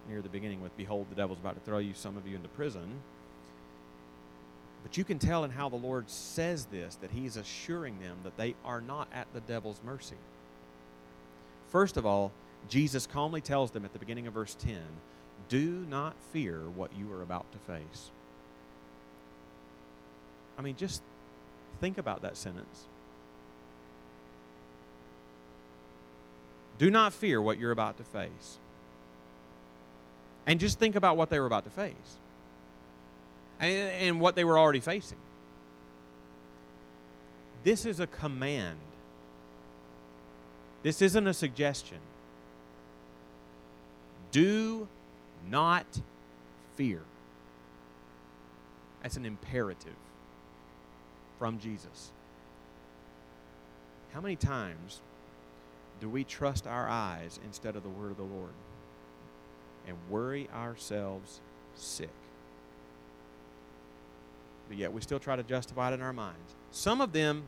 [0.08, 2.48] near the beginning, with, Behold, the devil's about to throw you, some of you, into
[2.48, 3.00] prison.
[4.82, 8.36] But you can tell in how the Lord says this that He's assuring them that
[8.36, 10.16] they are not at the devil's mercy.
[11.70, 12.32] First of all,
[12.68, 14.78] Jesus calmly tells them at the beginning of verse 10
[15.48, 18.10] do not fear what you are about to face.
[20.56, 21.02] I mean, just
[21.80, 22.84] think about that sentence.
[26.78, 28.58] Do not fear what you're about to face.
[30.46, 32.18] And just think about what they were about to face
[33.60, 35.18] and, and what they were already facing.
[37.62, 38.78] This is a command.
[40.82, 41.98] This isn't a suggestion.
[44.30, 44.86] Do
[45.48, 45.86] not
[46.76, 47.00] fear.
[49.02, 49.94] That's an imperative
[51.38, 52.12] from Jesus.
[54.12, 55.00] How many times
[56.00, 58.52] do we trust our eyes instead of the word of the Lord
[59.86, 61.40] and worry ourselves
[61.74, 62.10] sick?
[64.68, 66.54] But yet we still try to justify it in our minds.
[66.70, 67.44] Some of them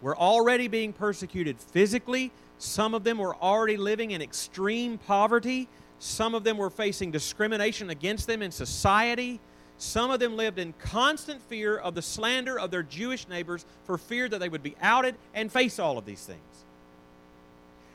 [0.00, 6.34] were already being persecuted physically, some of them were already living in extreme poverty, some
[6.34, 9.40] of them were facing discrimination against them in society.
[9.78, 13.96] Some of them lived in constant fear of the slander of their Jewish neighbors for
[13.96, 16.40] fear that they would be outed and face all of these things.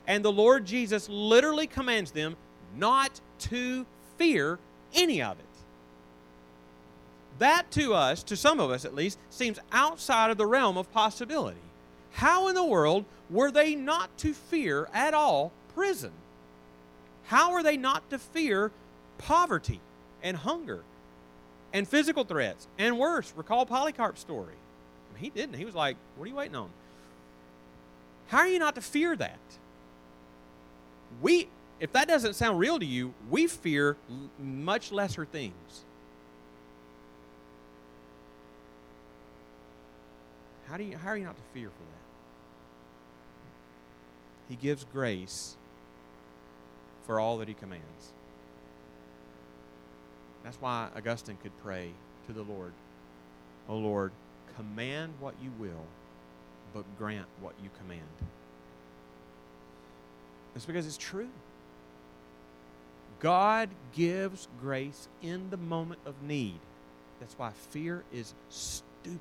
[0.06, 2.36] And the Lord Jesus literally commands them
[2.76, 3.84] not to
[4.16, 4.58] fear
[4.94, 5.44] any of it.
[7.38, 10.90] That to us, to some of us at least, seems outside of the realm of
[10.92, 11.58] possibility.
[12.12, 16.12] How in the world were they not to fear at all prison?
[17.24, 18.70] How are they not to fear
[19.18, 19.80] poverty
[20.22, 20.82] and hunger
[21.74, 22.66] and physical threats.
[22.78, 24.54] And worse, recall Polycarp's story.
[24.54, 25.56] I mean, he didn't.
[25.56, 26.70] He was like, What are you waiting on?
[28.28, 29.38] How are you not to fear that?
[31.20, 31.48] We,
[31.80, 33.98] if that doesn't sound real to you, we fear
[34.38, 35.82] much lesser things.
[40.66, 42.00] How, do you, how are you not to fear for that?
[44.48, 45.56] He gives grace
[47.06, 48.13] for all that he commands.
[50.44, 51.90] That's why Augustine could pray
[52.26, 52.72] to the Lord,
[53.68, 54.12] O Lord,
[54.56, 55.86] command what you will,
[56.72, 58.02] but grant what you command.
[60.54, 61.30] It's because it's true.
[63.20, 66.60] God gives grace in the moment of need.
[67.20, 69.20] That's why fear is stupid.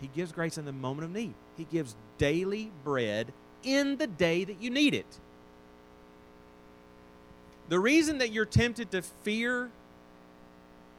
[0.00, 1.34] He gives grace in the moment of need.
[1.56, 5.18] He gives daily bread in the day that you need it.
[7.68, 9.70] The reason that you're tempted to fear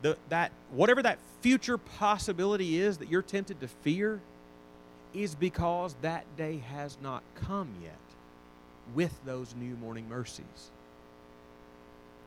[0.01, 4.19] the, that whatever that future possibility is that you're tempted to fear
[5.13, 7.97] is because that day has not come yet
[8.93, 10.71] with those new morning mercies.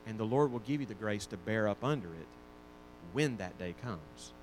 [0.07, 2.27] And the Lord will give you the grace to bear up under it
[3.13, 4.33] when that day comes.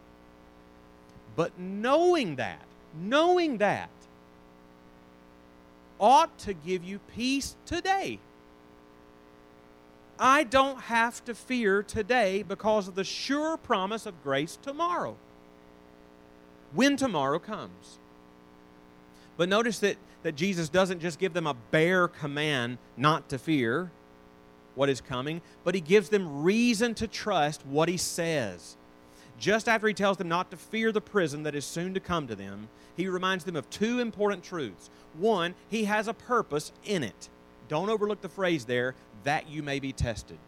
[1.35, 2.63] But knowing that,
[2.99, 3.91] knowing that,
[5.99, 8.19] ought to give you peace today.
[10.19, 15.17] I don't have to fear today because of the sure promise of grace tomorrow.
[16.73, 17.99] When tomorrow comes.
[19.37, 23.91] But notice that, that Jesus doesn't just give them a bare command not to fear
[24.75, 28.77] what is coming, but he gives them reason to trust what he says.
[29.39, 32.27] Just after he tells them not to fear the prison that is soon to come
[32.27, 34.89] to them, he reminds them of two important truths.
[35.19, 37.29] One, he has a purpose in it.
[37.69, 38.95] Don't overlook the phrase there
[39.25, 40.39] that you may be tested.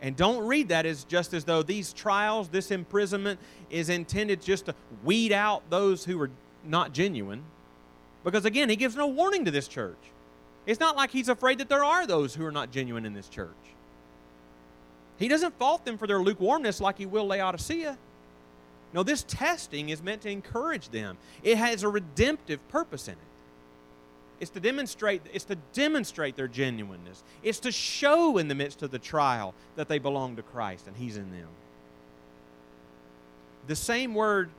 [0.00, 4.66] And don't read that as just as though these trials, this imprisonment is intended just
[4.66, 6.30] to weed out those who are
[6.64, 7.42] not genuine.
[8.22, 9.96] Because again, he gives no warning to this church.
[10.66, 13.28] It's not like he's afraid that there are those who are not genuine in this
[13.28, 13.48] church.
[15.18, 17.98] He doesn't fault them for their lukewarmness like he will Laodicea.
[18.92, 21.18] No, this testing is meant to encourage them.
[21.42, 23.27] It has a redemptive purpose in it.
[24.40, 27.22] It's to demonstrate it's to demonstrate their genuineness.
[27.42, 30.96] It's to show in the midst of the trial that they belong to Christ and
[30.96, 31.48] he's in them.
[33.66, 34.50] The same word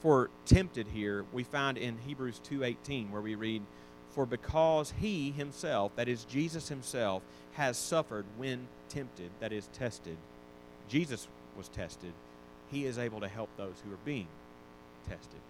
[0.00, 3.62] for tempted here we find in Hebrews 2:18 where we read
[4.10, 10.16] for because he himself that is Jesus himself has suffered when tempted that is tested
[10.88, 12.12] Jesus was tested
[12.70, 14.28] he is able to help those who are being
[15.08, 15.40] tested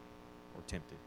[0.56, 0.98] or tempted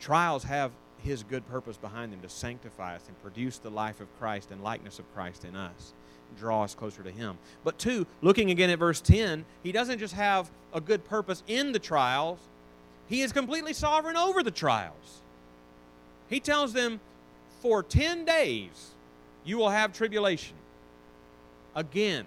[0.00, 0.72] Trials have
[1.02, 4.62] his good purpose behind them to sanctify us and produce the life of Christ and
[4.62, 5.92] likeness of Christ in us,
[6.38, 7.38] draw us closer to him.
[7.64, 11.72] But two, looking again at verse 10, he doesn't just have a good purpose in
[11.72, 12.38] the trials,
[13.08, 15.20] he is completely sovereign over the trials.
[16.28, 17.00] He tells them,
[17.60, 18.90] For 10 days
[19.44, 20.56] you will have tribulation.
[21.74, 22.24] Again,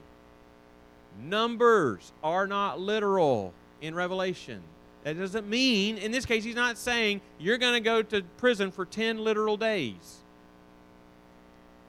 [1.22, 4.62] numbers are not literal in Revelation.
[5.04, 8.72] That doesn't mean, in this case, he's not saying you're going to go to prison
[8.72, 10.20] for 10 literal days.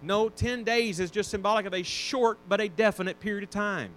[0.02, 3.90] No, 10 days is just symbolic of a short but a definite period of time.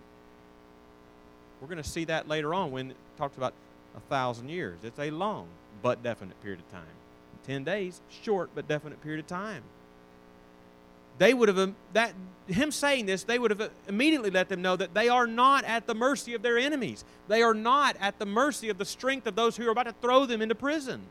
[1.60, 3.54] We're going to see that later on when it talks about
[3.96, 4.80] a thousand years.
[4.84, 5.48] It's a long
[5.82, 6.84] but definite period of time.
[7.48, 9.64] 10 days, short but definite period of time
[11.18, 12.14] they would have um, that
[12.48, 15.64] him saying this they would have uh, immediately let them know that they are not
[15.66, 17.04] at the mercy of their enemies.
[17.28, 19.96] They are not at the mercy of the strength of those who are about to
[20.02, 21.02] throw them into prison.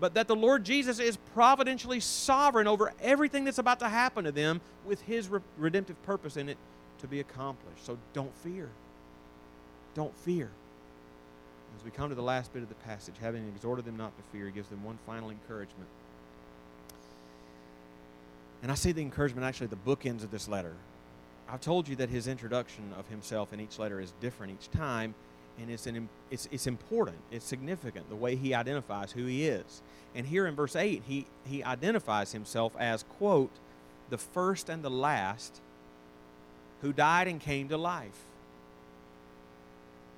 [0.00, 4.32] But that the lord jesus is providentially sovereign over everything that's about to happen to
[4.32, 6.58] them with his re- redemptive purpose in it
[6.98, 7.84] to be accomplished.
[7.84, 8.70] So don't fear.
[9.94, 10.50] Don't fear.
[11.78, 14.22] As we come to the last bit of the passage having exhorted them not to
[14.32, 15.88] fear he gives them one final encouragement
[18.64, 20.72] and I see the encouragement, actually, the bookends of this letter.
[21.50, 25.14] I've told you that his introduction of himself in each letter is different each time,
[25.60, 29.82] and it's, an, it's, it's important, it's significant, the way he identifies who he is.
[30.14, 33.50] And here in verse 8, he, he identifies himself as, quote,
[34.08, 35.60] the first and the last
[36.80, 38.24] who died and came to life.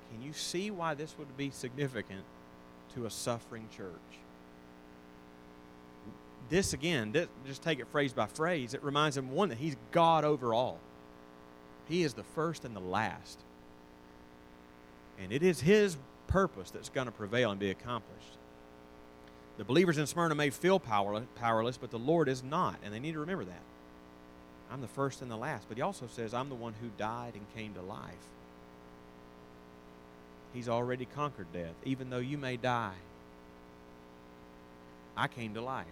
[0.09, 2.23] Can you see why this would be significant
[2.95, 3.91] to a suffering church?
[6.49, 9.75] This again, this, just take it phrase by phrase, it reminds him one that he's
[9.91, 10.79] God over all.
[11.87, 13.39] He is the first and the last.
[15.19, 18.37] And it is his purpose that's going to prevail and be accomplished.
[19.57, 22.99] The believers in Smyrna may feel powerless, powerless, but the Lord is not, and they
[22.99, 23.61] need to remember that.
[24.71, 25.67] I'm the first and the last.
[25.67, 28.13] But he also says, I'm the one who died and came to life.
[30.53, 31.75] He's already conquered death.
[31.85, 32.95] Even though you may die,
[35.15, 35.85] I came to life.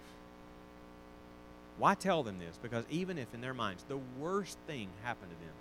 [1.77, 2.57] Why tell them this?
[2.61, 5.53] Because even if in their minds the worst thing happened to them,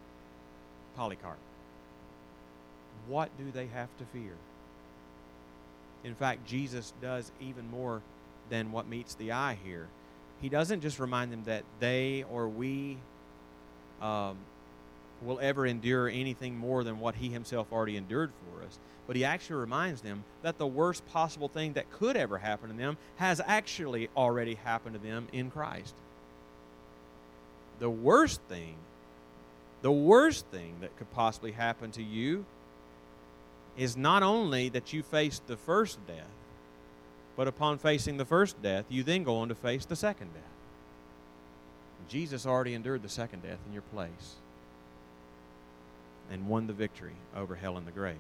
[0.96, 1.38] Polycarp,
[3.08, 4.34] what do they have to fear?
[6.04, 8.02] In fact, Jesus does even more
[8.48, 9.88] than what meets the eye here.
[10.40, 12.98] He doesn't just remind them that they or we
[14.00, 14.36] um,
[15.22, 19.24] will ever endure anything more than what he himself already endured for us, but he
[19.24, 23.40] actually reminds them that the worst possible thing that could ever happen to them has
[23.46, 25.94] actually already happened to them in Christ
[27.78, 28.76] the worst thing,
[29.82, 32.44] the worst thing that could possibly happen to you
[33.76, 36.26] is not only that you face the first death,
[37.36, 40.42] but upon facing the first death, you then go on to face the second death.
[42.08, 44.36] Jesus already endured the second death in your place
[46.30, 48.16] and won the victory over hell and the grave.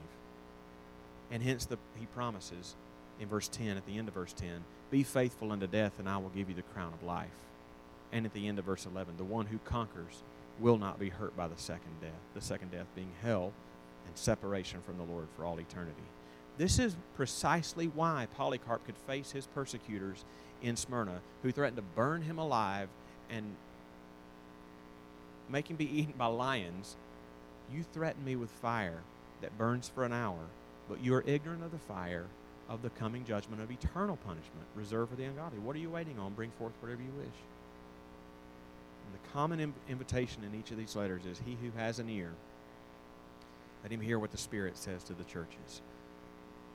[1.30, 2.74] And hence the, he promises
[3.20, 6.16] in verse 10, at the end of verse 10, Be faithful unto death, and I
[6.18, 7.28] will give you the crown of life.
[8.14, 10.22] And at the end of verse 11, the one who conquers
[10.60, 13.52] will not be hurt by the second death, the second death being hell
[14.06, 16.04] and separation from the Lord for all eternity.
[16.56, 20.24] This is precisely why Polycarp could face his persecutors
[20.62, 22.88] in Smyrna, who threatened to burn him alive
[23.28, 23.56] and
[25.50, 26.94] make him be eaten by lions.
[27.72, 29.02] You threaten me with fire
[29.40, 30.38] that burns for an hour,
[30.88, 32.26] but you are ignorant of the fire
[32.68, 35.58] of the coming judgment of eternal punishment reserved for the ungodly.
[35.58, 36.32] What are you waiting on?
[36.34, 37.34] Bring forth whatever you wish
[39.32, 42.30] common invitation in each of these letters is He who has an ear,
[43.82, 45.82] let him hear what the Spirit says to the churches.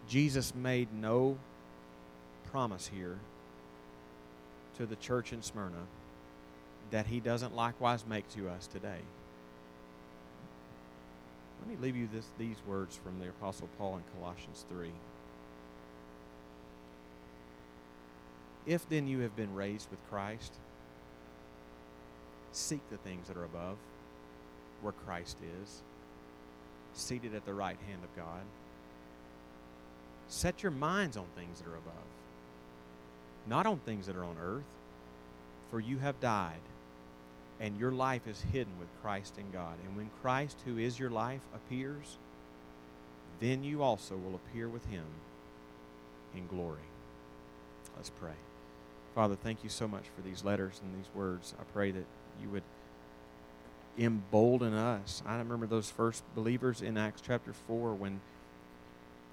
[0.08, 1.38] Jesus made no
[2.52, 3.18] promise here
[4.78, 5.88] to the church in Smyrna
[6.92, 9.00] that he doesn't likewise make to us today.
[11.60, 14.92] Let me leave you this, these words from the Apostle Paul in Colossians 3.
[18.66, 20.54] If then you have been raised with Christ,
[22.52, 23.78] Seek the things that are above,
[24.82, 25.82] where Christ is,
[26.94, 28.42] seated at the right hand of God.
[30.28, 31.94] Set your minds on things that are above,
[33.48, 34.64] not on things that are on earth,
[35.72, 36.62] for you have died,
[37.60, 39.76] and your life is hidden with Christ in God.
[39.86, 42.18] And when Christ, who is your life, appears,
[43.40, 45.06] then you also will appear with him
[46.36, 46.80] in glory.
[47.96, 48.34] Let's pray.
[49.16, 51.54] Father, thank you so much for these letters and these words.
[51.60, 52.06] I pray that
[52.42, 52.64] you would
[53.98, 55.22] embolden us.
[55.26, 58.22] I remember those first believers in Acts chapter 4 when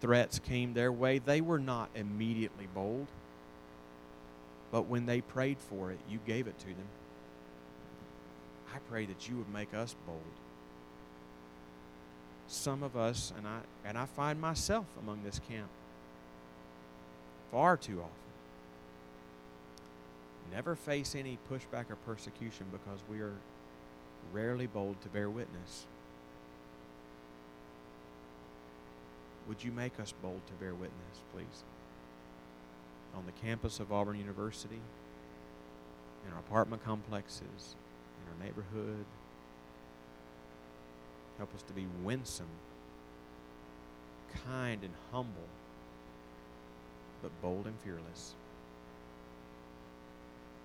[0.01, 1.19] threats came their way.
[1.19, 3.07] They were not immediately bold,
[4.71, 6.89] but when they prayed for it, you gave it to them.
[8.75, 10.21] I pray that you would make us bold.
[12.49, 15.69] Some of us, and I, and I find myself among this camp
[17.51, 18.26] far too often,
[20.53, 23.34] never face any pushback or persecution because we are
[24.32, 25.86] rarely bold to bear witness.
[29.49, 31.64] Would you make us bold to bear witness, please?
[33.16, 34.80] On the campus of Auburn University,
[36.26, 37.76] in our apartment complexes,
[38.22, 39.05] in our neighborhood.
[41.38, 42.47] Help us to be winsome,
[44.47, 45.49] kind, and humble,
[47.22, 48.34] but bold and fearless.